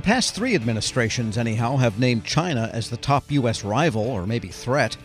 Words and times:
The 0.00 0.06
past 0.06 0.34
three 0.34 0.54
administrations, 0.54 1.36
anyhow, 1.36 1.76
have 1.76 1.98
named 1.98 2.24
China 2.24 2.70
as 2.72 2.88
the 2.88 2.96
top 2.96 3.30
U.S. 3.32 3.62
rival, 3.62 4.00
or 4.00 4.26
maybe 4.26 4.48
threat. 4.48 4.96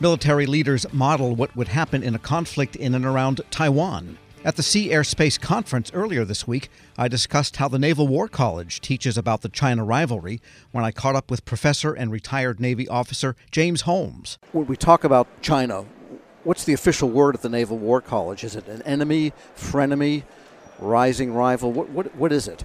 Military 0.00 0.46
leaders 0.46 0.84
model 0.92 1.36
what 1.36 1.54
would 1.54 1.68
happen 1.68 2.02
in 2.02 2.16
a 2.16 2.18
conflict 2.18 2.74
in 2.74 2.96
and 2.96 3.04
around 3.04 3.40
Taiwan. 3.52 4.18
At 4.44 4.56
the 4.56 4.64
Sea 4.64 4.90
Air 4.90 5.04
Space 5.04 5.38
Conference 5.38 5.92
earlier 5.94 6.24
this 6.24 6.44
week, 6.44 6.70
I 6.98 7.06
discussed 7.06 7.58
how 7.58 7.68
the 7.68 7.78
Naval 7.78 8.08
War 8.08 8.26
College 8.26 8.80
teaches 8.80 9.16
about 9.16 9.42
the 9.42 9.48
China 9.48 9.84
rivalry 9.84 10.40
when 10.72 10.84
I 10.84 10.90
caught 10.90 11.14
up 11.14 11.30
with 11.30 11.44
professor 11.44 11.92
and 11.92 12.10
retired 12.10 12.58
Navy 12.58 12.88
officer 12.88 13.36
James 13.52 13.82
Holmes. 13.82 14.38
When 14.50 14.66
we 14.66 14.76
talk 14.76 15.04
about 15.04 15.28
China, 15.40 15.84
what's 16.42 16.64
the 16.64 16.72
official 16.72 17.08
word 17.08 17.36
at 17.36 17.42
the 17.42 17.48
Naval 17.48 17.78
War 17.78 18.00
College? 18.00 18.42
Is 18.42 18.56
it 18.56 18.66
an 18.66 18.82
enemy, 18.82 19.34
frenemy, 19.56 20.24
rising 20.80 21.32
rival? 21.32 21.70
What, 21.70 21.90
what, 21.90 22.16
what 22.16 22.32
is 22.32 22.48
it? 22.48 22.64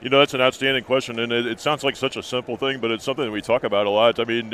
You 0.00 0.10
know, 0.10 0.20
that's 0.20 0.34
an 0.34 0.40
outstanding 0.40 0.84
question, 0.84 1.18
and 1.18 1.32
it, 1.32 1.44
it, 1.44 1.58
sounds 1.58 1.82
like 1.82 1.96
such 1.96 2.16
a 2.16 2.22
simple 2.22 2.56
thing, 2.56 2.78
but 2.78 2.92
it's 2.92 3.02
something 3.02 3.24
that 3.24 3.32
we 3.32 3.42
talk 3.42 3.64
about 3.64 3.86
a 3.86 3.90
lot. 3.90 4.20
I 4.20 4.24
mean, 4.24 4.52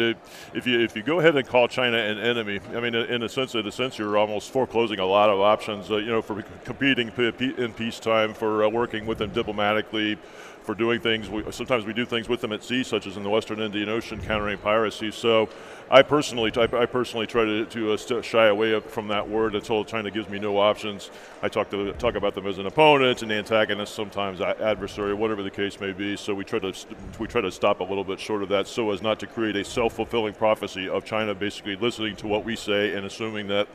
if 0.55 0.67
you 0.67 0.81
if 0.81 0.97
you 0.97 1.03
go 1.03 1.21
ahead 1.21 1.37
and 1.37 1.47
call 1.47 1.69
China 1.69 1.99
an 1.99 2.19
enemy, 2.19 2.61
I 2.75 2.81
mean, 2.81 2.95
in 2.95 3.23
a 3.23 3.29
sense, 3.29 3.55
in 3.55 3.67
a 3.67 3.73
sense, 3.73 3.99
you're 3.99 4.17
almost 4.17 4.51
foreclosing 4.51 5.01
a 5.01 5.05
lot 5.05 5.29
of 5.29 5.41
options. 5.41 5.91
Uh, 5.91 5.99
you 5.99 6.07
know, 6.07 6.23
for 6.23 6.41
competing 6.65 7.13
in 7.19 7.73
peacetime, 7.75 8.33
for 8.33 8.65
uh, 8.65 8.69
working 8.71 9.05
with 9.05 9.19
them 9.19 9.33
diplomatically, 9.33 10.17
for 10.63 10.75
doing 10.75 11.01
things. 11.01 11.29
We, 11.29 11.45
sometimes 11.53 11.85
we 11.85 11.93
do 11.93 12.07
things 12.07 12.27
with 12.27 12.41
them 12.41 12.53
at 12.53 12.65
sea, 12.65 12.83
such 12.83 13.07
as 13.07 13.19
in 13.19 13.23
the 13.23 13.31
Western 13.31 13.61
Indian 13.61 13.91
Ocean, 13.91 14.21
countering 14.21 14.57
piracy. 14.59 15.11
So, 15.11 15.51
I 15.91 16.03
personally, 16.03 16.51
I, 16.57 16.87
personally 16.87 17.27
try 17.27 17.45
to, 17.45 17.67
to 17.67 17.93
uh, 17.93 18.23
shy 18.23 18.47
away 18.47 18.81
from 18.81 19.09
that 19.09 19.29
word 19.29 19.55
until 19.55 19.85
China 19.85 20.11
gives 20.11 20.29
me 20.31 20.39
no 20.39 20.59
options. 20.59 21.11
I 21.43 21.49
talk 21.49 21.71
to 21.71 21.93
talk 21.95 22.15
about 22.15 22.35
them 22.35 22.47
as 22.47 22.59
an 22.59 22.67
opponent, 22.67 23.23
an 23.23 23.31
antagonist, 23.31 23.95
sometimes 23.95 24.41
adversary, 24.41 25.13
whatever 25.13 25.34
the 25.43 25.51
case 25.51 25.81
may 25.81 25.93
be. 25.93 26.17
So 26.17 26.35
we 26.35 26.45
try 26.45 26.59
to 26.59 26.73
we 27.19 27.27
try 27.27 27.41
to 27.41 27.51
stop 27.51 27.81
a 27.81 27.85
little 27.85 28.05
bit 28.05 28.21
short 28.21 28.43
of 28.43 28.49
that, 28.51 28.67
so 28.67 28.91
as 28.91 29.03
not 29.03 29.19
to 29.21 29.27
create 29.27 29.57
a 29.57 29.65
self-fulfilling 29.65 30.35
prophecy 30.35 30.89
of 30.89 31.05
China 31.05 31.35
basically 31.35 31.77
listening 31.77 32.17
to 32.17 32.27
what 32.27 32.45
we 32.45 32.57
say 32.57 32.95
and 32.95 33.07
assuming 33.07 33.49
that 33.49 33.69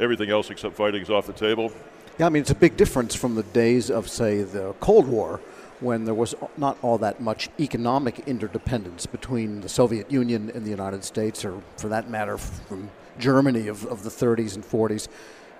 everything 0.00 0.30
else 0.30 0.50
except 0.50 0.76
fighting 0.76 1.02
is 1.02 1.10
off 1.10 1.26
the 1.26 1.32
table. 1.32 1.72
Yeah, 2.18 2.26
I 2.26 2.28
mean 2.28 2.42
it's 2.42 2.50
a 2.50 2.54
big 2.54 2.76
difference 2.76 3.14
from 3.14 3.34
the 3.34 3.42
days 3.42 3.90
of 3.90 4.08
say 4.08 4.42
the 4.42 4.74
Cold 4.80 5.08
War 5.08 5.40
when 5.80 6.04
there 6.04 6.14
was 6.14 6.34
not 6.56 6.78
all 6.82 6.98
that 6.98 7.20
much 7.20 7.50
economic 7.60 8.20
interdependence 8.26 9.06
between 9.06 9.60
the 9.60 9.68
Soviet 9.68 10.10
Union 10.10 10.50
and 10.54 10.64
the 10.64 10.70
United 10.70 11.04
States, 11.04 11.44
or 11.44 11.60
for 11.76 11.88
that 11.88 12.08
matter, 12.08 12.38
from 12.38 12.90
Germany 13.18 13.68
of, 13.68 13.84
of 13.86 14.02
the 14.02 14.10
30s 14.10 14.54
and 14.54 14.64
40s. 14.64 15.08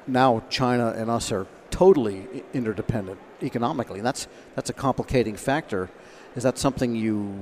Now 0.06 0.42
China 0.50 0.94
and 0.96 1.10
us 1.10 1.32
are 1.32 1.46
totally 1.74 2.24
interdependent 2.52 3.18
economically, 3.42 3.98
and 3.98 4.06
that's 4.06 4.28
that's 4.54 4.70
a 4.70 4.72
complicating 4.72 5.34
factor. 5.34 5.90
Is 6.36 6.44
that 6.44 6.56
something 6.56 6.94
you 6.94 7.34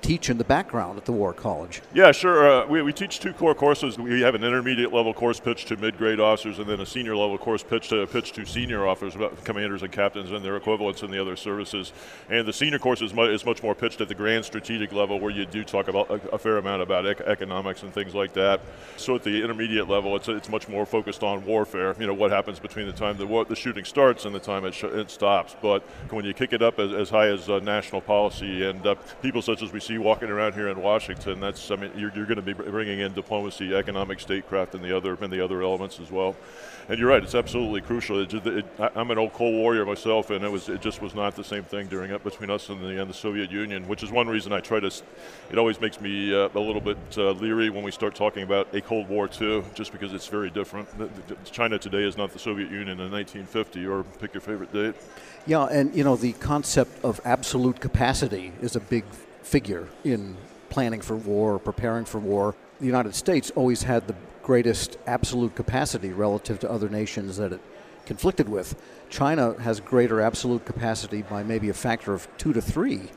teach 0.00 0.30
in 0.30 0.38
the 0.38 0.44
background 0.44 0.98
at 0.98 1.04
the 1.04 1.12
War 1.12 1.32
College? 1.32 1.82
Yeah, 1.92 2.12
sure. 2.12 2.62
Uh, 2.62 2.66
we, 2.66 2.82
we 2.82 2.92
teach 2.92 3.20
two 3.20 3.32
core 3.32 3.54
courses. 3.54 3.98
We 3.98 4.20
have 4.22 4.34
an 4.34 4.44
intermediate 4.44 4.92
level 4.92 5.12
course 5.12 5.40
pitch 5.40 5.64
to 5.66 5.76
mid 5.76 5.98
grade 5.98 6.20
officers, 6.20 6.58
and 6.58 6.68
then 6.68 6.80
a 6.80 6.86
senior 6.86 7.16
level 7.16 7.38
course 7.38 7.62
pitch 7.62 7.88
to 7.90 8.06
pitch 8.06 8.32
to 8.32 8.46
senior 8.46 8.86
officers, 8.86 9.30
commanders 9.44 9.82
and 9.82 9.92
captains, 9.92 10.30
and 10.30 10.44
their 10.44 10.56
equivalents 10.56 11.02
in 11.02 11.10
the 11.10 11.20
other 11.20 11.36
services. 11.36 11.92
And 12.30 12.46
the 12.46 12.52
senior 12.52 12.78
course 12.78 13.02
is, 13.02 13.12
mu- 13.12 13.30
is 13.30 13.44
much 13.44 13.62
more 13.62 13.74
pitched 13.74 14.00
at 14.00 14.08
the 14.08 14.14
grand 14.14 14.44
strategic 14.44 14.92
level, 14.92 15.20
where 15.20 15.30
you 15.30 15.46
do 15.46 15.64
talk 15.64 15.88
about 15.88 16.10
a, 16.10 16.14
a 16.30 16.38
fair 16.38 16.58
amount 16.58 16.82
about 16.82 17.06
ec- 17.06 17.20
economics 17.22 17.82
and 17.82 17.92
things 17.92 18.14
like 18.14 18.32
that. 18.34 18.60
So 18.96 19.16
at 19.16 19.22
the 19.22 19.42
intermediate 19.42 19.88
level, 19.88 20.16
it's 20.16 20.28
it's 20.28 20.48
much 20.48 20.68
more 20.68 20.86
focused 20.86 21.22
on 21.22 21.44
warfare. 21.44 21.94
You 21.98 22.06
know 22.06 22.14
what 22.14 22.30
happens 22.30 22.58
between 22.58 22.86
the 22.86 22.92
time 22.92 23.16
the 23.16 23.26
war, 23.26 23.44
the 23.44 23.56
shooting 23.56 23.84
starts 23.84 24.24
and 24.24 24.34
the 24.34 24.40
time 24.40 24.64
it, 24.64 24.74
sh- 24.74 24.84
it 24.84 25.10
stops. 25.10 25.56
But 25.60 25.82
when 26.10 26.24
you 26.24 26.34
kick 26.34 26.52
it 26.52 26.62
up 26.62 26.78
as, 26.78 26.92
as 26.92 27.10
high 27.10 27.28
as 27.28 27.48
uh, 27.48 27.58
national 27.60 28.00
policy 28.00 28.64
and 28.64 28.86
uh, 28.86 28.94
people 29.22 29.42
such 29.42 29.62
as 29.62 29.72
we 29.72 29.80
see 29.88 29.98
walking 29.98 30.28
around 30.28 30.52
here 30.52 30.68
in 30.68 30.80
Washington, 30.80 31.40
that's 31.40 31.70
I 31.70 31.76
mean 31.76 31.90
you're, 31.96 32.12
you're 32.14 32.26
going 32.26 32.36
to 32.36 32.42
be 32.42 32.52
bringing 32.52 33.00
in 33.00 33.14
diplomacy, 33.14 33.74
economic 33.74 34.20
statecraft, 34.20 34.74
and 34.74 34.84
the 34.84 34.94
other 34.94 35.16
and 35.20 35.32
the 35.32 35.42
other 35.42 35.62
elements 35.62 35.98
as 35.98 36.10
well. 36.10 36.36
And 36.90 36.98
you're 36.98 37.08
right, 37.08 37.22
it's 37.22 37.34
absolutely 37.34 37.80
crucial. 37.82 38.22
It, 38.22 38.32
it, 38.32 38.66
I'm 38.78 39.10
an 39.10 39.18
old 39.18 39.32
Cold 39.32 39.54
Warrior 39.54 39.84
myself, 39.84 40.30
and 40.30 40.44
it 40.44 40.52
was 40.52 40.68
it 40.68 40.82
just 40.82 41.00
was 41.00 41.14
not 41.14 41.36
the 41.36 41.44
same 41.44 41.64
thing 41.64 41.86
during 41.86 42.10
it 42.10 42.22
between 42.22 42.50
us 42.50 42.68
and 42.68 42.82
the, 42.82 43.00
and 43.00 43.08
the 43.08 43.14
Soviet 43.14 43.50
Union, 43.50 43.88
which 43.88 44.02
is 44.02 44.10
one 44.10 44.28
reason 44.28 44.52
I 44.52 44.60
try 44.60 44.80
to. 44.80 44.90
It 45.50 45.58
always 45.58 45.80
makes 45.80 46.00
me 46.00 46.34
uh, 46.34 46.48
a 46.54 46.60
little 46.60 46.82
bit 46.82 46.98
uh, 47.16 47.30
leery 47.32 47.70
when 47.70 47.82
we 47.82 47.90
start 47.90 48.14
talking 48.14 48.42
about 48.42 48.74
a 48.74 48.82
Cold 48.82 49.08
War 49.08 49.26
too, 49.26 49.64
just 49.74 49.92
because 49.92 50.12
it's 50.12 50.26
very 50.26 50.50
different. 50.50 50.88
China 51.50 51.78
today 51.78 52.04
is 52.04 52.16
not 52.18 52.32
the 52.32 52.38
Soviet 52.38 52.70
Union 52.70 53.00
in 53.00 53.10
1950, 53.10 53.86
or 53.86 54.04
pick 54.20 54.34
your 54.34 54.42
favorite 54.42 54.72
date. 54.72 54.94
Yeah, 55.46 55.64
and 55.64 55.94
you 55.94 56.04
know 56.04 56.16
the 56.16 56.34
concept 56.34 57.02
of 57.02 57.20
absolute 57.24 57.80
capacity 57.80 58.52
is 58.60 58.76
a 58.76 58.80
big 58.80 59.04
figure 59.48 59.88
in 60.04 60.36
planning 60.68 61.00
for 61.00 61.16
war 61.16 61.54
or 61.54 61.58
preparing 61.58 62.04
for 62.04 62.18
war. 62.18 62.54
The 62.80 62.86
United 62.86 63.14
States 63.14 63.50
always 63.56 63.82
had 63.82 64.06
the 64.06 64.14
greatest 64.42 64.98
absolute 65.06 65.54
capacity 65.54 66.12
relative 66.12 66.58
to 66.60 66.70
other 66.70 66.90
nations 66.90 67.38
that 67.38 67.52
it 67.52 67.60
conflicted 68.04 68.48
with. 68.48 68.74
China 69.08 69.54
has 69.60 69.80
greater 69.80 70.20
absolute 70.20 70.66
capacity 70.66 71.22
by 71.22 71.42
maybe 71.42 71.70
a 71.70 71.74
factor 71.74 72.12
of 72.12 72.28
two 72.36 72.52
to 72.52 72.60
three 72.60 73.08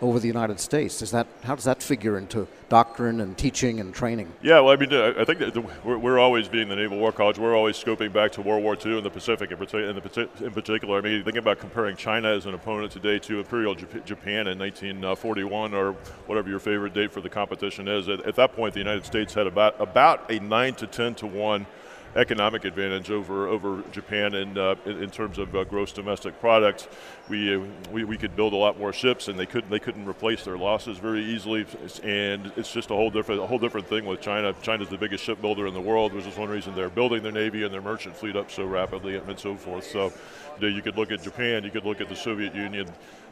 over 0.00 0.18
the 0.18 0.26
United 0.26 0.60
States. 0.60 0.98
Does 0.98 1.10
that 1.10 1.26
how 1.42 1.54
does 1.54 1.64
that 1.64 1.82
figure 1.82 2.18
into 2.18 2.46
doctrine 2.68 3.20
and 3.20 3.36
teaching 3.36 3.80
and 3.80 3.94
training? 3.94 4.30
Yeah, 4.42 4.60
well, 4.60 4.72
I 4.72 4.76
mean, 4.76 4.92
uh, 4.92 5.14
I 5.18 5.24
think 5.24 5.38
that 5.38 5.84
we're, 5.84 5.98
we're 5.98 6.18
always 6.18 6.48
being 6.48 6.68
the 6.68 6.76
Naval 6.76 6.98
War 6.98 7.12
College. 7.12 7.38
We're 7.38 7.56
always 7.56 7.76
scoping 7.76 8.12
back 8.12 8.32
to 8.32 8.42
World 8.42 8.62
War 8.62 8.76
II 8.84 8.98
in 8.98 9.04
the 9.04 9.10
Pacific, 9.10 9.50
in, 9.50 9.58
the, 9.58 10.28
in 10.40 10.50
particular. 10.52 10.98
I 10.98 11.00
mean, 11.00 11.24
thinking 11.24 11.38
about 11.38 11.58
comparing 11.58 11.96
China 11.96 12.28
as 12.28 12.46
an 12.46 12.54
opponent 12.54 12.92
today 12.92 13.18
to 13.20 13.38
Imperial 13.38 13.74
Japan 13.74 14.46
in 14.48 14.58
1941 14.58 15.74
uh, 15.74 15.76
or 15.76 15.92
whatever 16.26 16.48
your 16.48 16.60
favorite 16.60 16.94
date 16.94 17.12
for 17.12 17.20
the 17.20 17.30
competition 17.30 17.88
is. 17.88 18.08
At, 18.08 18.24
at 18.26 18.36
that 18.36 18.54
point, 18.54 18.74
the 18.74 18.80
United 18.80 19.04
States 19.04 19.34
had 19.34 19.46
about 19.46 19.80
about 19.80 20.30
a 20.30 20.40
nine 20.40 20.74
to 20.74 20.86
ten 20.86 21.14
to 21.16 21.26
one 21.26 21.66
economic 22.16 22.64
advantage 22.64 23.10
over 23.10 23.48
over 23.48 23.82
Japan 23.92 24.34
in 24.34 24.56
uh, 24.56 24.74
in, 24.84 25.02
in, 25.02 25.10
terms 25.10 25.38
of 25.38 25.54
uh, 25.54 25.64
gross 25.64 25.92
domestic 25.92 26.40
product. 26.40 26.88
We, 27.28 27.54
uh, 27.54 27.60
we 27.92 28.04
we 28.04 28.16
could 28.16 28.34
build 28.34 28.52
a 28.52 28.56
lot 28.56 28.78
more 28.78 28.92
ships, 28.92 29.28
and 29.28 29.38
they 29.38 29.46
couldn't 29.46 29.70
they 29.70 29.78
couldn't 29.78 30.06
replace 30.06 30.44
their 30.44 30.58
losses 30.58 30.98
very 30.98 31.24
easily. 31.24 31.66
And 32.02 32.52
it's 32.56 32.72
just 32.72 32.90
a 32.90 32.94
whole 32.94 33.10
different 33.10 33.40
a 33.40 33.46
whole 33.46 33.58
different 33.58 33.86
thing 33.86 34.06
with 34.06 34.20
China. 34.20 34.54
China's 34.62 34.88
the 34.88 34.98
biggest 34.98 35.24
shipbuilder 35.24 35.66
in 35.66 35.74
the 35.74 35.80
world, 35.80 36.12
which 36.12 36.26
is 36.26 36.36
one 36.36 36.48
reason 36.48 36.74
they're 36.74 36.88
building 36.88 37.22
their 37.22 37.32
navy 37.32 37.64
and 37.64 37.72
their 37.72 37.82
merchant 37.82 38.16
fleet 38.16 38.36
up 38.36 38.50
so 38.50 38.64
rapidly 38.64 39.16
and 39.16 39.38
so 39.38 39.54
forth. 39.54 39.84
So, 39.84 40.12
you, 40.60 40.82
could 40.82 40.96
look 40.96 41.12
at 41.12 41.22
Japan, 41.22 41.64
you 41.64 41.70
could 41.70 41.84
look 41.84 42.00
at 42.00 42.08
the 42.08 42.16
Soviet 42.16 42.54
Union 42.54 42.88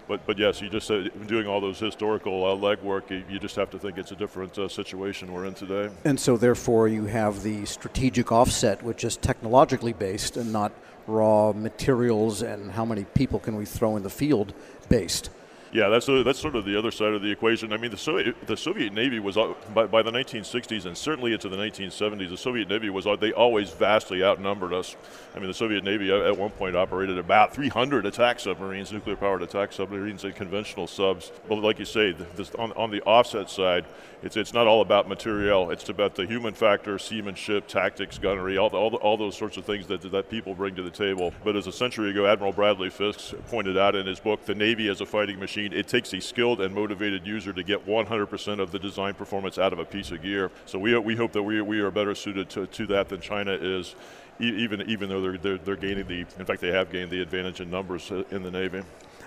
but 0.08 0.24
but 0.26 0.38
yes, 0.38 0.60
you 0.60 0.68
just 0.68 0.90
uh, 0.90 1.08
doing 1.26 1.46
all 1.46 1.60
those 1.60 1.78
historical 1.78 2.44
uh, 2.44 2.56
legwork. 2.56 3.10
You, 3.10 3.24
you, 3.28 3.38
just 3.38 3.56
have 3.56 3.70
to 3.70 3.78
think 3.78 3.98
it's 3.98 4.12
a 4.12 4.16
different 4.16 4.58
uh, 4.58 4.68
situation 4.68 5.32
we're 5.32 5.46
in 5.46 5.54
today. 5.54 5.90
And 6.04 6.18
so, 6.18 6.36
therefore, 6.36 6.88
you 6.88 7.06
have 7.06 7.42
the 7.42 7.64
strategic 7.66 8.32
offset, 8.32 8.82
which 8.82 9.04
is 9.04 9.16
technologically 9.16 9.92
based 9.92 10.36
and 10.36 10.52
not 10.52 10.72
raw 11.06 11.52
materials 11.52 12.42
and 12.42 12.72
how 12.72 12.84
many 12.84 13.04
people 13.04 13.38
can 13.38 13.56
we 13.56 13.64
throw 13.64 13.96
in 13.96 14.02
the 14.02 14.10
field 14.10 14.52
based. 14.88 15.30
Yeah, 15.72 15.88
that's 15.88 16.08
a, 16.08 16.22
that's 16.22 16.38
sort 16.38 16.54
of 16.54 16.64
the 16.64 16.78
other 16.78 16.90
side 16.90 17.12
of 17.12 17.22
the 17.22 17.30
equation. 17.30 17.72
I 17.72 17.76
mean, 17.76 17.90
the 17.90 17.96
Soviet 17.96 18.46
the 18.46 18.56
Soviet 18.56 18.92
Navy 18.92 19.18
was 19.18 19.36
by, 19.74 19.86
by 19.86 20.02
the 20.02 20.10
1960s 20.10 20.86
and 20.86 20.96
certainly 20.96 21.32
into 21.32 21.48
the 21.48 21.56
1970s. 21.56 22.30
The 22.30 22.36
Soviet 22.36 22.68
Navy 22.68 22.88
was 22.88 23.06
they 23.20 23.32
always 23.32 23.70
vastly 23.70 24.22
outnumbered 24.22 24.72
us. 24.72 24.96
I 25.34 25.38
mean, 25.38 25.48
the 25.48 25.54
Soviet 25.54 25.84
Navy 25.84 26.10
at 26.12 26.36
one 26.36 26.50
point 26.50 26.76
operated 26.76 27.18
about 27.18 27.54
300 27.54 28.06
attack 28.06 28.40
submarines, 28.40 28.92
nuclear 28.92 29.16
powered 29.16 29.42
attack 29.42 29.72
submarines, 29.72 30.24
and 30.24 30.34
conventional 30.34 30.86
subs. 30.86 31.32
But 31.48 31.56
like 31.56 31.78
you 31.78 31.84
say, 31.84 32.12
this, 32.12 32.54
on, 32.54 32.72
on 32.72 32.90
the 32.90 33.02
offset 33.02 33.50
side, 33.50 33.84
it's 34.22 34.36
it's 34.36 34.54
not 34.54 34.66
all 34.66 34.80
about 34.80 35.08
material. 35.08 35.70
It's 35.70 35.88
about 35.88 36.14
the 36.14 36.26
human 36.26 36.54
factor, 36.54 36.98
seamanship, 36.98 37.66
tactics, 37.66 38.18
gunnery, 38.18 38.56
all 38.56 38.70
the, 38.70 38.76
all, 38.76 38.90
the, 38.90 38.96
all 38.96 39.16
those 39.16 39.36
sorts 39.36 39.56
of 39.56 39.64
things 39.64 39.86
that 39.88 40.02
that 40.10 40.30
people 40.30 40.54
bring 40.54 40.74
to 40.76 40.82
the 40.82 40.90
table. 40.90 41.34
But 41.44 41.56
as 41.56 41.66
a 41.66 41.72
century 41.72 42.10
ago, 42.10 42.26
Admiral 42.26 42.52
Bradley 42.52 42.90
Fiske 42.90 43.34
pointed 43.48 43.76
out 43.76 43.94
in 43.94 44.06
his 44.06 44.20
book, 44.20 44.44
the 44.46 44.54
Navy 44.54 44.88
as 44.88 45.00
a 45.00 45.06
fighting 45.06 45.38
machine 45.38 45.55
machine, 45.56 45.72
it 45.72 45.88
takes 45.88 46.12
a 46.12 46.20
skilled 46.20 46.60
and 46.60 46.74
motivated 46.74 47.26
user 47.26 47.52
to 47.52 47.62
get 47.62 47.86
100% 47.86 48.60
of 48.60 48.70
the 48.72 48.78
design 48.78 49.14
performance 49.14 49.58
out 49.58 49.72
of 49.72 49.78
a 49.78 49.84
piece 49.84 50.10
of 50.10 50.22
gear. 50.22 50.50
So 50.66 50.78
we, 50.78 50.96
we 50.98 51.16
hope 51.16 51.32
that 51.32 51.42
we, 51.42 51.60
we 51.62 51.80
are 51.80 51.90
better 51.90 52.14
suited 52.14 52.50
to, 52.50 52.66
to 52.66 52.86
that 52.88 53.08
than 53.08 53.20
China 53.20 53.52
is, 53.52 53.94
even, 54.38 54.82
even 54.82 55.08
though 55.08 55.22
they're, 55.22 55.38
they're, 55.38 55.58
they're 55.58 55.76
gaining 55.76 56.06
the, 56.06 56.20
in 56.38 56.44
fact, 56.44 56.60
they 56.60 56.72
have 56.72 56.90
gained 56.90 57.10
the 57.10 57.22
advantage 57.22 57.60
in 57.60 57.70
numbers 57.70 58.10
uh, 58.10 58.22
in 58.30 58.42
the 58.42 58.50
Navy. 58.50 58.82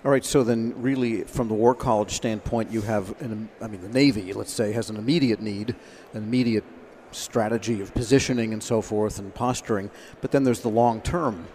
All 0.05 0.11
right, 0.11 0.23
so 0.23 0.43
then, 0.43 0.73
really, 0.81 1.23
from 1.23 1.49
the 1.49 1.53
War 1.53 1.75
College 1.75 2.11
standpoint, 2.11 2.71
you 2.71 2.81
have, 2.81 3.19
an, 3.21 3.49
I 3.59 3.67
mean, 3.67 3.81
the 3.81 3.89
Navy, 3.89 4.31
let's 4.31 4.53
say, 4.53 4.71
has 4.71 4.89
an 4.89 4.95
immediate 4.95 5.41
need, 5.41 5.75
an 6.13 6.23
immediate 6.23 6.63
strategy 7.11 7.81
of 7.81 7.93
positioning 7.93 8.53
and 8.53 8.61
so 8.61 8.81
forth 8.81 9.19
and 9.19 9.33
posturing, 9.33 9.89
but 10.21 10.31
then 10.31 10.43
there's 10.43 10.61
the 10.61 10.69
long 10.69 11.01
term. 11.01 11.47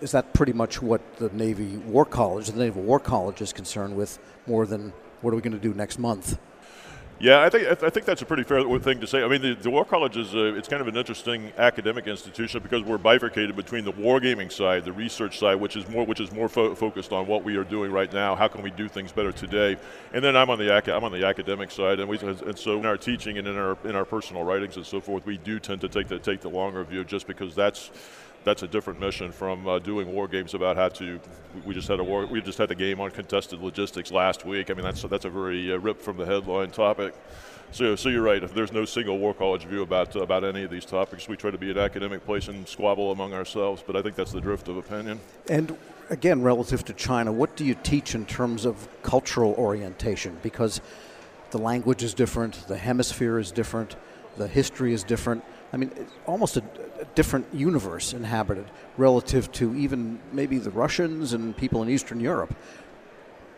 Is 0.00 0.12
that 0.12 0.32
pretty 0.32 0.52
much 0.52 0.82
what 0.82 1.00
the 1.16 1.28
Navy 1.30 1.76
War 1.76 2.04
College, 2.04 2.50
the 2.50 2.58
Naval 2.58 2.82
War 2.82 2.98
College, 2.98 3.40
is 3.40 3.52
concerned 3.52 3.96
with 3.96 4.18
more 4.46 4.66
than 4.66 4.92
what 5.20 5.32
are 5.32 5.36
we 5.36 5.42
going 5.42 5.52
to 5.52 5.58
do 5.58 5.74
next 5.74 5.98
month? 5.98 6.38
Yeah, 7.20 7.42
I 7.42 7.50
think 7.50 7.82
I 7.82 7.90
think 7.90 8.06
that's 8.06 8.22
a 8.22 8.26
pretty 8.26 8.44
fair 8.44 8.62
thing 8.78 9.00
to 9.00 9.06
say. 9.08 9.24
I 9.24 9.28
mean, 9.28 9.42
the, 9.42 9.54
the 9.54 9.70
War 9.70 9.84
College 9.84 10.16
is 10.16 10.34
a, 10.34 10.54
it's 10.54 10.68
kind 10.68 10.80
of 10.80 10.86
an 10.86 10.96
interesting 10.96 11.52
academic 11.58 12.06
institution 12.06 12.62
because 12.62 12.84
we're 12.84 12.96
bifurcated 12.96 13.56
between 13.56 13.84
the 13.84 13.92
wargaming 13.92 14.52
side, 14.52 14.84
the 14.84 14.92
research 14.92 15.36
side, 15.36 15.56
which 15.56 15.74
is 15.74 15.88
more 15.88 16.06
which 16.06 16.20
is 16.20 16.30
more 16.30 16.48
fo- 16.48 16.76
focused 16.76 17.10
on 17.10 17.26
what 17.26 17.42
we 17.42 17.56
are 17.56 17.64
doing 17.64 17.90
right 17.90 18.12
now. 18.12 18.36
How 18.36 18.46
can 18.46 18.62
we 18.62 18.70
do 18.70 18.88
things 18.88 19.10
better 19.10 19.32
today? 19.32 19.76
And 20.12 20.22
then 20.22 20.36
I'm 20.36 20.48
on 20.48 20.60
the 20.60 20.72
I'm 20.94 21.02
on 21.02 21.10
the 21.10 21.26
academic 21.26 21.72
side, 21.72 21.98
and 21.98 22.08
we 22.08 22.18
and 22.20 22.56
so 22.56 22.78
in 22.78 22.86
our 22.86 22.96
teaching 22.96 23.36
and 23.36 23.48
in 23.48 23.56
our 23.56 23.76
in 23.84 23.96
our 23.96 24.04
personal 24.04 24.44
writings 24.44 24.76
and 24.76 24.86
so 24.86 25.00
forth, 25.00 25.26
we 25.26 25.38
do 25.38 25.58
tend 25.58 25.80
to 25.80 25.88
take 25.88 26.06
the 26.06 26.20
take 26.20 26.40
the 26.40 26.50
longer 26.50 26.84
view, 26.84 27.02
just 27.02 27.26
because 27.26 27.52
that's 27.52 27.90
that's 28.44 28.62
a 28.62 28.68
different 28.68 29.00
mission 29.00 29.32
from 29.32 29.66
uh, 29.66 29.78
doing 29.78 30.12
war 30.12 30.28
games 30.28 30.54
about 30.54 30.76
how 30.76 30.88
to. 30.90 31.20
We 31.64 31.74
just 31.74 31.88
had 31.88 32.00
a 32.00 32.04
war. 32.04 32.26
We 32.26 32.40
just 32.40 32.58
had 32.58 32.70
a 32.70 32.74
game 32.74 33.00
on 33.00 33.10
contested 33.10 33.60
logistics 33.60 34.10
last 34.10 34.44
week. 34.44 34.70
I 34.70 34.74
mean, 34.74 34.84
that's 34.84 35.02
that's 35.02 35.24
a 35.24 35.30
very 35.30 35.72
uh, 35.72 35.78
rip 35.78 36.00
from 36.00 36.16
the 36.16 36.24
headline 36.24 36.70
topic. 36.70 37.14
So, 37.70 37.96
so 37.96 38.08
you're 38.08 38.22
right. 38.22 38.42
If 38.42 38.54
there's 38.54 38.72
no 38.72 38.86
single 38.86 39.18
war 39.18 39.34
college 39.34 39.64
view 39.64 39.82
about 39.82 40.16
uh, 40.16 40.20
about 40.20 40.44
any 40.44 40.62
of 40.62 40.70
these 40.70 40.84
topics, 40.84 41.28
we 41.28 41.36
try 41.36 41.50
to 41.50 41.58
be 41.58 41.70
an 41.70 41.78
academic 41.78 42.24
place 42.24 42.48
and 42.48 42.66
squabble 42.66 43.12
among 43.12 43.34
ourselves. 43.34 43.82
But 43.86 43.96
I 43.96 44.02
think 44.02 44.16
that's 44.16 44.32
the 44.32 44.40
drift 44.40 44.68
of 44.68 44.76
opinion. 44.76 45.20
And 45.48 45.76
again, 46.08 46.42
relative 46.42 46.84
to 46.86 46.94
China, 46.94 47.32
what 47.32 47.56
do 47.56 47.64
you 47.64 47.74
teach 47.74 48.14
in 48.14 48.24
terms 48.24 48.64
of 48.64 48.88
cultural 49.02 49.54
orientation? 49.58 50.38
Because 50.42 50.80
the 51.50 51.58
language 51.58 52.02
is 52.02 52.14
different, 52.14 52.66
the 52.68 52.76
hemisphere 52.76 53.38
is 53.38 53.52
different, 53.52 53.96
the 54.36 54.48
history 54.48 54.92
is 54.92 55.02
different. 55.02 55.44
I 55.72 55.76
mean, 55.76 55.90
almost 56.26 56.56
a, 56.56 56.62
a, 57.00 57.04
different 57.14 57.46
universe 57.52 58.12
inhabited 58.12 58.64
relative 58.96 59.52
to 59.52 59.74
even 59.74 60.18
maybe 60.32 60.58
the 60.58 60.70
Russians 60.70 61.32
and 61.34 61.56
people 61.56 61.82
in 61.82 61.90
Eastern 61.90 62.20
Europe 62.20 62.54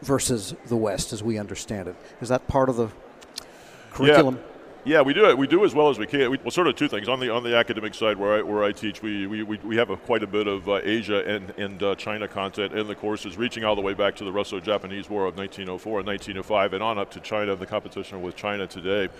versus 0.02 0.54
the 0.66 0.76
West 0.76 1.12
as 1.12 1.22
we 1.22 1.38
understand 1.38 1.88
it. 1.88 1.96
Is 2.20 2.28
that 2.28 2.48
part 2.48 2.68
of 2.68 2.76
the 2.76 2.88
curriculum? 3.92 4.36
Yeah. 4.36 4.49
Yeah, 4.82 5.02
we 5.02 5.12
do 5.12 5.26
it. 5.28 5.36
We 5.36 5.46
do 5.46 5.66
as 5.66 5.74
well 5.74 5.90
as 5.90 5.98
we 5.98 6.06
can. 6.06 6.30
We, 6.30 6.38
well, 6.38 6.50
sort 6.50 6.66
of 6.66 6.74
two 6.74 6.88
things 6.88 7.06
on 7.06 7.20
the 7.20 7.28
on 7.28 7.42
the 7.42 7.54
academic 7.54 7.94
side, 7.94 8.16
where 8.16 8.38
I 8.38 8.42
where 8.42 8.64
I 8.64 8.72
teach, 8.72 9.02
we 9.02 9.26
we, 9.26 9.42
we 9.42 9.76
have 9.76 9.90
a, 9.90 9.96
quite 9.98 10.22
a 10.22 10.26
bit 10.26 10.46
of 10.46 10.66
uh, 10.70 10.80
Asia 10.82 11.22
and 11.26 11.50
and 11.58 11.82
uh, 11.82 11.94
China 11.96 12.26
content 12.26 12.72
in 12.72 12.86
the 12.86 12.94
courses, 12.94 13.36
reaching 13.36 13.62
all 13.62 13.76
the 13.76 13.82
way 13.82 13.92
back 13.92 14.16
to 14.16 14.24
the 14.24 14.32
Russo-Japanese 14.32 15.10
War 15.10 15.26
of 15.26 15.36
1904 15.36 15.98
and 15.98 16.06
1905, 16.06 16.72
and 16.72 16.82
on 16.82 16.98
up 16.98 17.10
to 17.10 17.20
China, 17.20 17.52
and 17.52 17.60
the 17.60 17.66
competition 17.66 18.22
with 18.22 18.36
China 18.36 18.66
today. 18.66 19.10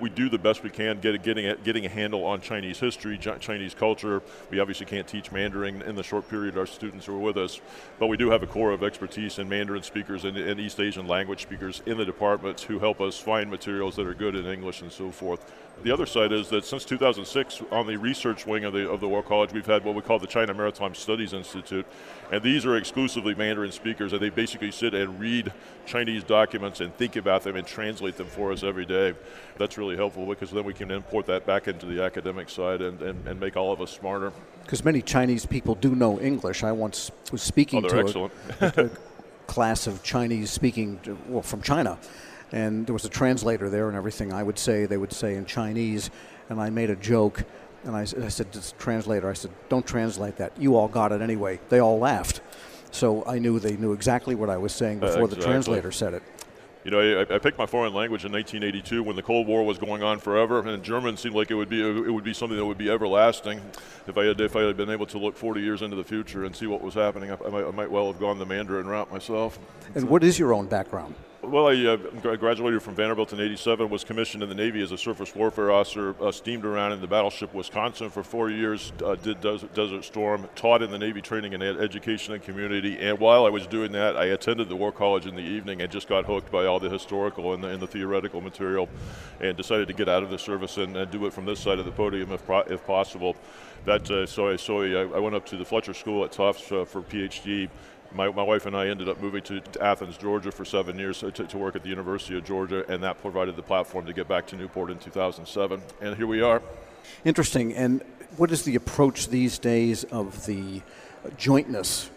We 0.00 0.08
do 0.08 0.30
the 0.30 0.38
best 0.38 0.62
we 0.62 0.70
can, 0.70 1.00
get, 1.00 1.22
getting 1.22 1.46
a, 1.46 1.56
getting 1.56 1.84
a 1.84 1.88
handle 1.88 2.24
on 2.24 2.40
Chinese 2.40 2.78
history, 2.78 3.18
Chinese 3.18 3.74
culture. 3.74 4.22
We 4.48 4.58
obviously 4.58 4.86
can't 4.86 5.06
teach 5.06 5.30
Mandarin 5.30 5.82
in 5.82 5.94
the 5.94 6.02
short 6.02 6.30
period 6.30 6.56
our 6.56 6.64
students 6.64 7.06
are 7.08 7.18
with 7.18 7.36
us, 7.36 7.60
but 7.98 8.06
we 8.06 8.16
do 8.16 8.30
have 8.30 8.42
a 8.42 8.46
core 8.46 8.70
of 8.70 8.82
expertise 8.82 9.38
in 9.38 9.48
Mandarin 9.48 9.82
speakers 9.82 10.24
and, 10.24 10.38
and 10.38 10.58
East 10.58 10.80
Asian 10.80 11.06
language 11.06 11.42
speakers 11.42 11.82
in 11.84 11.98
the 11.98 12.06
departments 12.06 12.62
who 12.62 12.78
help 12.78 13.02
us 13.02 13.18
find 13.18 13.50
materials 13.50 13.96
that 13.96 14.06
are 14.06 14.14
good 14.14 14.34
in 14.34 14.46
English 14.46 14.80
and 14.80 14.90
so 14.90 15.09
forth. 15.12 15.44
The 15.82 15.92
other 15.92 16.04
side 16.04 16.30
is 16.30 16.48
that 16.50 16.66
since 16.66 16.84
2006, 16.84 17.62
on 17.70 17.86
the 17.86 17.96
research 17.96 18.46
wing 18.46 18.64
of 18.64 18.74
the 18.74 18.90
of 18.90 19.00
the 19.00 19.08
War 19.08 19.22
College, 19.22 19.52
we've 19.52 19.64
had 19.64 19.82
what 19.82 19.94
we 19.94 20.02
call 20.02 20.18
the 20.18 20.26
China 20.26 20.52
Maritime 20.52 20.94
Studies 20.94 21.32
Institute, 21.32 21.86
and 22.30 22.42
these 22.42 22.66
are 22.66 22.76
exclusively 22.76 23.34
Mandarin 23.34 23.72
speakers, 23.72 24.12
and 24.12 24.20
they 24.20 24.28
basically 24.28 24.72
sit 24.72 24.92
and 24.92 25.18
read 25.18 25.52
Chinese 25.86 26.22
documents 26.22 26.80
and 26.80 26.94
think 26.96 27.16
about 27.16 27.44
them 27.44 27.56
and 27.56 27.66
translate 27.66 28.18
them 28.18 28.26
for 28.26 28.52
us 28.52 28.62
every 28.62 28.84
day. 28.84 29.14
That's 29.56 29.78
really 29.78 29.96
helpful 29.96 30.26
because 30.26 30.50
then 30.50 30.64
we 30.64 30.74
can 30.74 30.90
import 30.90 31.24
that 31.26 31.46
back 31.46 31.66
into 31.66 31.86
the 31.86 32.02
academic 32.02 32.50
side 32.50 32.82
and, 32.82 33.00
and, 33.00 33.26
and 33.26 33.40
make 33.40 33.56
all 33.56 33.72
of 33.72 33.80
us 33.80 33.90
smarter. 33.90 34.34
Because 34.62 34.84
many 34.84 35.00
Chinese 35.00 35.46
people 35.46 35.74
do 35.74 35.94
know 35.94 36.20
English. 36.20 36.62
I 36.62 36.72
once 36.72 37.10
was 37.32 37.42
speaking 37.42 37.86
oh, 37.86 37.88
to 37.88 38.30
a, 38.60 38.66
a, 38.84 38.90
class 39.46 39.86
of 39.86 40.02
Chinese 40.02 40.50
speaking, 40.50 41.00
well, 41.26 41.42
from 41.42 41.62
China 41.62 41.98
and 42.52 42.86
there 42.86 42.92
was 42.92 43.04
a 43.04 43.08
translator 43.08 43.68
there 43.68 43.88
and 43.88 43.96
everything. 43.96 44.32
I 44.32 44.42
would 44.42 44.58
say 44.58 44.86
they 44.86 44.96
would 44.96 45.12
say 45.12 45.36
in 45.36 45.46
Chinese, 45.46 46.10
and 46.48 46.60
I 46.60 46.70
made 46.70 46.90
a 46.90 46.96
joke, 46.96 47.44
and 47.84 47.96
I, 47.96 48.02
I 48.02 48.04
said 48.04 48.52
to 48.52 48.58
the 48.58 48.72
translator, 48.78 49.30
I 49.30 49.34
said, 49.34 49.50
"Don't 49.68 49.86
translate 49.86 50.36
that. 50.36 50.52
You 50.58 50.76
all 50.76 50.88
got 50.88 51.12
it 51.12 51.20
anyway." 51.20 51.60
They 51.68 51.78
all 51.78 51.98
laughed, 51.98 52.40
so 52.90 53.24
I 53.26 53.38
knew 53.38 53.58
they 53.58 53.76
knew 53.76 53.92
exactly 53.92 54.34
what 54.34 54.50
I 54.50 54.56
was 54.56 54.72
saying 54.72 55.00
before 55.00 55.22
uh, 55.22 55.24
exactly. 55.24 55.38
the 55.38 55.46
translator 55.46 55.92
said 55.92 56.14
it. 56.14 56.22
You 56.82 56.90
know, 56.90 57.00
I, 57.00 57.34
I, 57.34 57.38
picked 57.38 57.58
my 57.58 57.66
foreign 57.66 57.92
language 57.92 58.24
in 58.24 58.32
1982 58.32 59.02
when 59.02 59.14
the 59.14 59.22
Cold 59.22 59.46
War 59.46 59.66
was 59.66 59.76
going 59.76 60.02
on 60.02 60.18
forever, 60.18 60.66
and 60.66 60.82
German 60.82 61.18
seemed 61.18 61.34
like 61.34 61.50
it 61.50 61.54
would 61.54 61.68
be 61.68 61.82
it 61.82 62.10
would 62.10 62.24
be 62.24 62.32
something 62.32 62.56
that 62.56 62.64
would 62.64 62.78
be 62.78 62.90
everlasting. 62.90 63.60
If 64.06 64.16
I 64.16 64.24
had 64.24 64.40
if 64.40 64.56
I 64.56 64.62
had 64.62 64.78
been 64.78 64.88
able 64.88 65.04
to 65.06 65.18
look 65.18 65.36
40 65.36 65.60
years 65.60 65.82
into 65.82 65.96
the 65.96 66.04
future 66.04 66.46
and 66.46 66.56
see 66.56 66.66
what 66.66 66.80
was 66.80 66.94
happening, 66.94 67.30
I, 67.30 67.36
I, 67.44 67.50
might, 67.50 67.64
I 67.66 67.70
might, 67.70 67.90
well 67.90 68.06
have 68.06 68.18
gone 68.18 68.38
the 68.38 68.46
Mandarin 68.46 68.86
route 68.86 69.12
myself. 69.12 69.58
And 69.94 70.08
what 70.08 70.24
is 70.24 70.38
your 70.38 70.54
own 70.54 70.66
background? 70.66 71.14
Well, 71.42 71.68
I 71.68 71.86
uh, 71.86 71.96
graduated 72.36 72.82
from 72.82 72.94
Vanderbilt 72.94 73.32
in 73.32 73.40
87, 73.40 73.88
was 73.88 74.04
commissioned 74.04 74.42
in 74.42 74.50
the 74.50 74.54
Navy 74.54 74.82
as 74.82 74.92
a 74.92 74.98
surface 74.98 75.34
warfare 75.34 75.70
officer, 75.70 76.14
uh, 76.20 76.30
steamed 76.30 76.66
around 76.66 76.92
in 76.92 77.00
the 77.00 77.06
battleship 77.06 77.54
Wisconsin 77.54 78.10
for 78.10 78.22
four 78.22 78.50
years, 78.50 78.92
uh, 79.02 79.14
did 79.14 79.40
Desert, 79.40 80.04
Storm, 80.04 80.46
taught 80.54 80.82
in 80.82 80.90
the 80.90 80.98
Navy 80.98 81.22
training 81.22 81.54
and 81.54 81.62
education 81.62 82.34
and 82.34 82.42
community. 82.42 82.98
And 82.98 83.18
while 83.18 83.46
I 83.46 83.48
was 83.48 83.66
doing 83.66 83.90
that, 83.92 84.18
I 84.18 84.26
attended 84.26 84.68
the 84.68 84.76
War 84.76 84.92
College 84.92 85.24
in 85.24 85.34
the 85.34 85.40
evening 85.40 85.80
and 85.80 85.90
just 85.90 86.08
got 86.08 86.26
hooked 86.26 86.52
by 86.52 86.66
all 86.66 86.78
the 86.78 86.90
historical 86.90 87.54
and 87.54 87.64
the, 87.64 87.68
and 87.68 87.80
the 87.80 87.86
theoretical 87.86 88.42
material 88.42 88.86
and 89.40 89.56
decided 89.56 89.88
to 89.88 89.94
get 89.94 90.10
out 90.10 90.22
of 90.22 90.28
the 90.28 90.38
service 90.38 90.76
and, 90.76 90.94
and 90.94 91.10
do 91.10 91.24
it 91.24 91.32
from 91.32 91.46
this 91.46 91.58
side 91.58 91.78
of 91.78 91.86
the 91.86 91.92
podium 91.92 92.32
if, 92.32 92.44
pro- 92.44 92.60
if 92.60 92.86
possible. 92.86 93.34
That, 93.86 94.10
uh, 94.10 94.26
so 94.26 94.50
I, 94.50 94.56
so 94.56 94.82
I, 94.82 95.16
I, 95.16 95.18
went 95.18 95.34
up 95.34 95.46
to 95.46 95.56
the 95.56 95.64
Fletcher 95.64 95.94
School 95.94 96.22
at 96.22 96.32
Tufts 96.32 96.70
uh, 96.70 96.84
for 96.84 97.00
PhD 97.00 97.70
my, 98.12 98.28
my 98.30 98.42
wife 98.42 98.66
and 98.66 98.76
I 98.76 98.88
ended 98.88 99.08
up 99.08 99.20
moving 99.20 99.42
to, 99.42 99.62
Athens, 99.80 100.16
Georgia 100.16 100.50
for 100.50 100.64
seven 100.64 100.98
years 100.98 101.20
to, 101.20 101.30
to, 101.30 101.58
work 101.58 101.76
at 101.76 101.82
the 101.82 101.88
University 101.88 102.36
of 102.36 102.44
Georgia, 102.44 102.84
and 102.88 103.02
that 103.02 103.20
provided 103.20 103.56
the 103.56 103.62
platform 103.62 104.06
to 104.06 104.12
get 104.12 104.28
back 104.28 104.46
to 104.48 104.56
Newport 104.56 104.90
in 104.90 104.98
2007. 104.98 105.82
And 106.00 106.16
here 106.16 106.26
we 106.26 106.42
are. 106.42 106.62
Interesting. 107.24 107.74
And 107.74 108.02
what 108.36 108.50
is 108.50 108.64
the 108.64 108.74
approach 108.74 109.28
these 109.28 109.58
days 109.58 110.04
of 110.04 110.46
the 110.46 110.82
jointness 111.36 112.10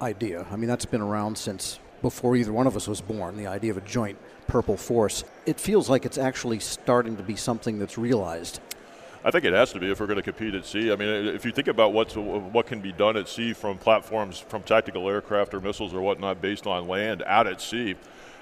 idea? 0.00 0.46
I 0.50 0.56
mean, 0.56 0.68
that's 0.68 0.84
been 0.84 1.00
around 1.00 1.36
since 1.36 1.78
before 2.02 2.36
either 2.36 2.52
one 2.52 2.66
of 2.66 2.76
us 2.76 2.88
was 2.88 3.00
born, 3.00 3.36
the 3.36 3.46
idea 3.46 3.70
of 3.70 3.76
a 3.76 3.82
joint 3.82 4.18
purple 4.46 4.76
force. 4.76 5.24
It 5.46 5.60
feels 5.60 5.88
like 5.88 6.04
it's 6.04 6.18
actually 6.18 6.60
starting 6.60 7.16
to 7.16 7.22
be 7.22 7.36
something 7.36 7.78
that's 7.78 7.98
realized. 7.98 8.60
I 9.22 9.30
think 9.30 9.44
it 9.44 9.52
has 9.52 9.72
to 9.72 9.80
be 9.80 9.90
if 9.90 10.00
we're 10.00 10.06
going 10.06 10.16
to 10.16 10.22
compete 10.22 10.54
at 10.54 10.64
sea. 10.64 10.90
I 10.90 10.96
mean, 10.96 11.08
if 11.26 11.44
you 11.44 11.52
think 11.52 11.68
about 11.68 11.92
what's, 11.92 12.16
what 12.16 12.66
can 12.66 12.80
be 12.80 12.92
done 12.92 13.18
at 13.18 13.28
sea 13.28 13.52
from 13.52 13.76
platforms, 13.76 14.38
from 14.38 14.62
tactical 14.62 15.08
aircraft 15.08 15.52
or 15.52 15.60
missiles 15.60 15.92
or 15.92 16.00
whatnot 16.00 16.40
based 16.40 16.66
on 16.66 16.88
land 16.88 17.22
out 17.26 17.46
at 17.46 17.60
sea, 17.60 17.96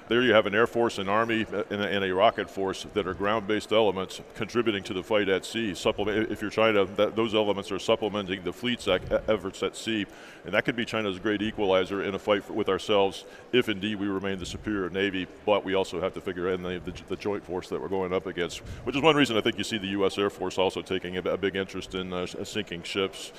there 0.09 0.23
you 0.23 0.33
have 0.33 0.47
an 0.47 0.55
Air 0.55 0.65
Force, 0.65 0.97
an 0.97 1.07
Army, 1.07 1.45
and 1.69 1.81
a, 1.81 1.87
and 1.87 2.03
a 2.03 2.13
rocket 2.13 2.49
force 2.49 2.87
that 2.95 3.07
are 3.07 3.13
ground-based 3.13 3.71
elements 3.71 4.19
contributing 4.33 4.83
to 4.83 4.93
the 4.93 5.03
fight 5.03 5.29
at 5.29 5.45
sea. 5.45 5.75
Supplement, 5.75 6.31
if 6.31 6.41
you're 6.41 6.49
to, 6.49 6.89
that, 6.97 7.15
those 7.15 7.35
elements 7.35 7.71
are 7.71 7.77
supplementing 7.77 8.43
the 8.43 8.51
fleet's 8.51 8.87
efforts 8.87 9.61
at 9.61 9.75
sea, 9.75 10.07
and 10.45 10.53
that 10.55 10.65
could 10.65 10.75
be 10.75 10.83
China's 10.83 11.19
great 11.19 11.43
equalizer 11.43 12.03
in 12.03 12.15
a 12.15 12.19
fight 12.19 12.43
for, 12.43 12.53
with 12.53 12.69
ourselves 12.69 13.25
if 13.53 13.69
indeed 13.69 13.99
we 13.99 14.07
remain 14.07 14.39
the 14.39 14.47
superior 14.47 14.89
Navy. 14.89 15.27
But 15.45 15.63
we 15.63 15.75
also 15.75 16.01
have 16.01 16.15
to 16.15 16.21
figure 16.21 16.51
in 16.53 16.63
the, 16.63 16.81
the, 16.83 16.93
the, 17.07 17.15
joint 17.15 17.45
force 17.45 17.69
that 17.69 17.79
we're 17.79 17.87
going 17.87 18.11
up 18.11 18.25
against, 18.25 18.59
which 18.85 18.95
is 18.95 19.03
one 19.03 19.15
reason 19.15 19.37
I 19.37 19.41
think 19.41 19.59
you 19.59 19.63
see 19.63 19.77
the 19.77 19.87
U.S. 19.89 20.17
Air 20.17 20.31
Force 20.31 20.57
also 20.57 20.81
taking 20.81 21.17
a, 21.17 21.21
a 21.21 21.37
big 21.37 21.55
interest 21.55 21.93
in 21.93 22.11
uh, 22.11 22.25
sinking 22.25 22.81
ships 22.81 23.31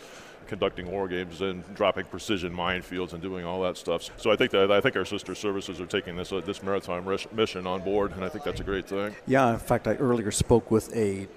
conducting 0.50 0.90
war 0.90 1.08
games 1.08 1.40
and 1.40 1.64
dropping 1.74 2.04
precision 2.06 2.52
minefields 2.52 3.12
and 3.12 3.22
doing 3.22 3.46
all 3.46 3.62
that 3.62 3.76
stuff. 3.76 4.10
So 4.16 4.30
I 4.32 4.36
think 4.36 4.50
that 4.50 4.70
I 4.70 4.80
think 4.80 4.96
our 4.96 5.04
sister 5.04 5.34
services 5.34 5.80
are 5.80 5.86
taking 5.86 6.16
this 6.16 6.32
uh, 6.32 6.40
this 6.40 6.62
maritime 6.62 7.06
mission 7.32 7.66
on 7.66 7.82
board, 7.82 8.12
and 8.12 8.24
I 8.24 8.28
think 8.28 8.44
that's 8.44 8.60
a 8.60 8.64
great 8.64 8.88
thing. 8.88 9.14
Yeah, 9.26 9.52
in 9.52 9.60
fact, 9.60 9.86
I 9.86 9.94
earlier 9.94 10.32
spoke 10.32 10.70
with 10.70 10.94
a 10.94 11.28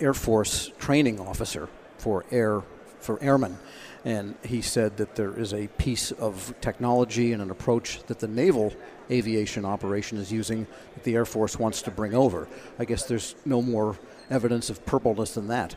Air 0.00 0.14
Force 0.14 0.72
training 0.78 1.20
officer 1.20 1.68
for 1.98 2.24
air 2.30 2.62
for 3.00 3.22
airmen, 3.22 3.58
and 4.04 4.34
he 4.42 4.62
said 4.62 4.96
that 4.96 5.14
there 5.14 5.38
is 5.38 5.52
a 5.52 5.68
piece 5.76 6.10
of 6.12 6.54
technology 6.60 7.32
and 7.32 7.42
an 7.42 7.50
approach 7.50 8.02
that 8.04 8.18
the 8.18 8.28
naval 8.28 8.72
aviation 9.10 9.64
operation 9.64 10.18
is 10.18 10.32
using 10.32 10.66
that 10.94 11.04
the 11.04 11.14
Air 11.14 11.26
Force 11.26 11.58
wants 11.58 11.82
to 11.82 11.90
bring 11.90 12.14
over. 12.14 12.48
I 12.78 12.86
guess 12.86 13.04
there's 13.04 13.34
no 13.44 13.60
more 13.60 13.98
evidence 14.30 14.70
of 14.70 14.84
purpleness 14.86 15.34
than 15.34 15.48
that. 15.48 15.76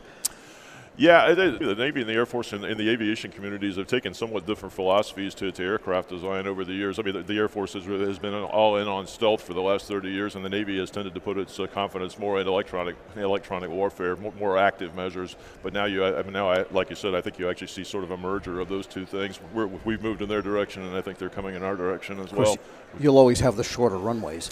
Yeah, 0.98 1.32
the 1.32 1.74
Navy 1.74 2.02
and 2.02 2.08
the 2.08 2.12
Air 2.12 2.26
Force 2.26 2.52
and, 2.52 2.64
and, 2.66 2.78
the 2.78 2.90
aviation 2.90 3.30
communities 3.30 3.76
have 3.76 3.86
taken 3.86 4.12
somewhat 4.12 4.46
different 4.46 4.74
philosophies 4.74 5.34
to, 5.36 5.50
to 5.50 5.62
aircraft 5.62 6.10
design 6.10 6.46
over 6.46 6.66
the 6.66 6.74
years. 6.74 6.98
I 6.98 7.02
mean, 7.02 7.14
the, 7.14 7.22
the, 7.22 7.38
Air 7.38 7.48
Force 7.48 7.72
has, 7.72 7.84
has 7.84 8.18
been 8.18 8.34
all 8.34 8.76
in 8.76 8.86
on 8.88 9.06
stealth 9.06 9.42
for 9.42 9.54
the 9.54 9.62
last 9.62 9.88
30 9.88 10.10
years, 10.10 10.34
and 10.34 10.44
the 10.44 10.50
Navy 10.50 10.78
has 10.78 10.90
tended 10.90 11.14
to 11.14 11.20
put 11.20 11.38
its 11.38 11.58
uh, 11.58 11.66
confidence 11.66 12.18
more 12.18 12.38
in 12.40 12.46
electronic 12.46 12.96
electronic 13.16 13.70
warfare, 13.70 14.16
more, 14.16 14.34
more, 14.38 14.58
active 14.58 14.94
measures. 14.94 15.36
But 15.62 15.72
now, 15.72 15.86
you, 15.86 16.04
I 16.04 16.22
mean, 16.22 16.34
now, 16.34 16.50
I, 16.50 16.66
like 16.70 16.90
you 16.90 16.96
said, 16.96 17.14
I 17.14 17.22
think 17.22 17.38
you 17.38 17.48
actually 17.48 17.68
see 17.68 17.84
sort 17.84 18.04
of 18.04 18.10
a 18.10 18.16
merger 18.18 18.60
of 18.60 18.68
those 18.68 18.86
two 18.86 19.06
things. 19.06 19.40
we 19.54 19.94
have 19.94 20.02
moved 20.02 20.20
in 20.20 20.28
their 20.28 20.42
direction, 20.42 20.82
and 20.82 20.94
I 20.94 21.00
think 21.00 21.16
they're 21.16 21.30
coming 21.30 21.54
in 21.54 21.62
our 21.62 21.74
direction 21.74 22.20
as 22.20 22.32
well. 22.32 22.58
You'll 23.00 23.18
always 23.18 23.40
have 23.40 23.56
the 23.56 23.64
shorter 23.64 23.96
runways 23.96 24.50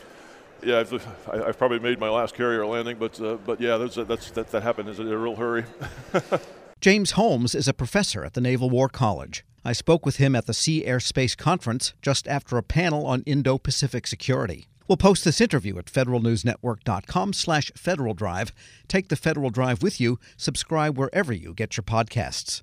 yeah, 0.63 0.81
I've, 0.81 0.93
I've, 1.29 1.59
probably 1.59 1.79
made 1.79 1.99
my 1.99 2.09
last 2.09 2.35
carrier 2.35 2.67
landing, 2.67 2.97
but 2.99 3.21
uh, 3.21 3.37
but 3.45 3.61
yeah, 3.61 3.77
that's, 3.77 3.95
that's, 3.95 4.31
that, 4.33 4.51
that 4.51 4.63
happened 4.63 4.89
in 4.89 5.09
a 5.09 5.19
real 5.19 5.37
hurry. 5.37 5.65
James 6.81 7.13
Holmes 7.13 7.55
is 7.55 7.69
a 7.69 7.75
professor 7.75 8.25
at 8.25 8.35
the 8.35 8.41
Naval 8.41 8.71
War 8.71 8.89
College. 8.89 9.45
I 9.65 9.75
spoke 9.75 10.07
with 10.07 10.17
him 10.17 10.35
at 10.35 10.47
the 10.47 10.55
Sea 10.55 10.87
Air 10.87 11.01
Space 11.01 11.35
Conference 11.35 11.93
just 12.01 12.27
after 12.27 12.57
a 12.57 12.63
panel 12.63 13.05
on 13.05 13.23
Indo 13.27 13.59
Pacific 13.59 14.07
security. 14.07 14.67
We'll 14.89 14.97
post 14.97 15.25
this 15.25 15.41
interview 15.41 15.79
at 15.79 15.87
federalnewsnetwork.com 15.87 17.33
slash 17.35 17.71
Federal 17.77 18.15
Drive. 18.15 18.53
Take 18.89 19.09
the 19.09 19.17
Federal 19.17 19.51
Drive 19.51 19.83
with 19.83 20.01
you. 20.01 20.19
Subscribe 20.37 20.97
wherever 20.97 21.33
you 21.33 21.53
get 21.53 21.77
your 21.77 21.85
podcasts. 21.85 22.63